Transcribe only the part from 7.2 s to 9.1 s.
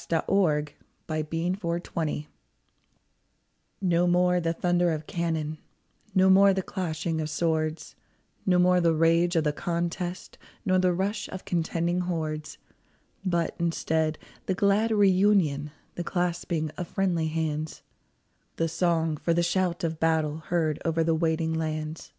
of swords, No more the